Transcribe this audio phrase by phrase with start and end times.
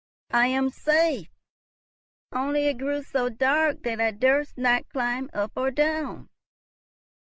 [0.31, 1.27] I am safe;
[2.31, 6.29] only it grew so dark that I durst not climb up or down."